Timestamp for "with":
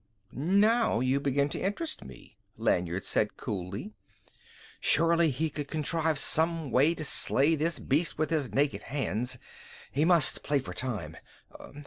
8.17-8.31